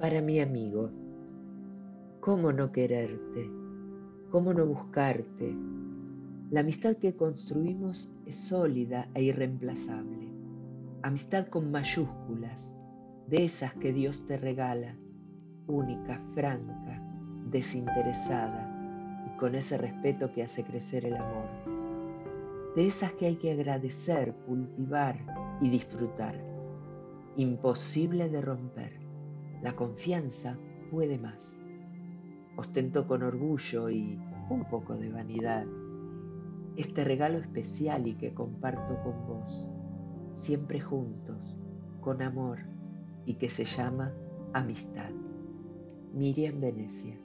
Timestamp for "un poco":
34.50-34.96